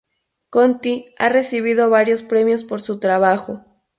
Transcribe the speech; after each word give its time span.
Conti 0.49 1.13
ha 1.19 1.29
recibido 1.29 1.91
varios 1.91 2.23
premios 2.23 2.63
por 2.63 2.81
su 2.81 2.99
trabajo. 2.99 3.63